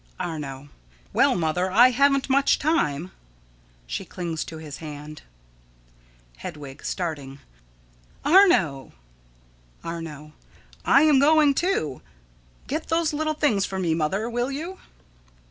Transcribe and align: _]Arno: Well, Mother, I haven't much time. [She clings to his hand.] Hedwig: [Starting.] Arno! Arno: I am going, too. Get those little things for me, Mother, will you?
_]Arno: 0.19 0.69
Well, 1.13 1.35
Mother, 1.35 1.69
I 1.69 1.91
haven't 1.91 2.27
much 2.27 2.57
time. 2.57 3.11
[She 3.85 4.03
clings 4.03 4.43
to 4.45 4.57
his 4.57 4.77
hand.] 4.77 5.21
Hedwig: 6.37 6.83
[Starting.] 6.83 7.37
Arno! 8.25 8.93
Arno: 9.83 10.33
I 10.83 11.03
am 11.03 11.19
going, 11.19 11.53
too. 11.53 12.01
Get 12.65 12.87
those 12.87 13.13
little 13.13 13.35
things 13.35 13.63
for 13.67 13.77
me, 13.77 13.93
Mother, 13.93 14.27
will 14.27 14.49
you? 14.51 14.79